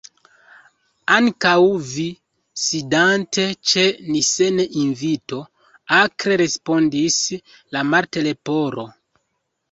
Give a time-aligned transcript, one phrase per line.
[1.15, 1.57] "Ankaŭ
[1.89, 2.05] vi,
[2.61, 5.41] sidante ĉe ni sen invito,"
[5.97, 7.19] akre respondis
[7.77, 8.87] la Martleporo.